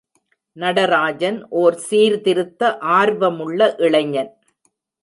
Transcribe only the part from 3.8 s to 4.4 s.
இளைஞன்.